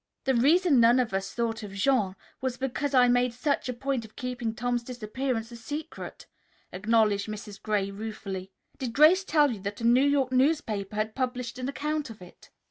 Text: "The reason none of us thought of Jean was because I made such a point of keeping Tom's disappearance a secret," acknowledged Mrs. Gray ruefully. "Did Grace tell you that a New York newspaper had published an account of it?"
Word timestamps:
"The 0.23 0.33
reason 0.33 0.79
none 0.79 0.99
of 0.99 1.13
us 1.13 1.31
thought 1.31 1.61
of 1.61 1.73
Jean 1.73 2.15
was 2.41 2.57
because 2.57 2.95
I 2.95 3.07
made 3.07 3.35
such 3.35 3.69
a 3.69 3.73
point 3.73 4.03
of 4.03 4.15
keeping 4.15 4.55
Tom's 4.55 4.81
disappearance 4.81 5.51
a 5.51 5.55
secret," 5.55 6.25
acknowledged 6.73 7.27
Mrs. 7.27 7.61
Gray 7.61 7.91
ruefully. 7.91 8.51
"Did 8.79 8.93
Grace 8.93 9.23
tell 9.23 9.51
you 9.51 9.59
that 9.59 9.81
a 9.81 9.83
New 9.83 10.01
York 10.03 10.31
newspaper 10.31 10.95
had 10.95 11.13
published 11.13 11.59
an 11.59 11.69
account 11.69 12.09
of 12.09 12.19
it?" 12.19 12.49